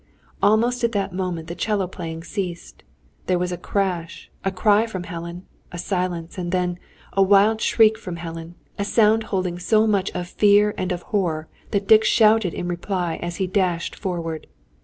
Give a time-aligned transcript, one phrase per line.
[0.41, 2.81] Almost at that moment the 'cello playing ceased;
[3.27, 6.79] there was a crash, a cry from Helen, a silence, and then
[7.13, 11.49] a wild shriek from Helen, a sound holding so much of fear and of horror,
[11.69, 14.47] that Dick shouted in reply as he dashed forward.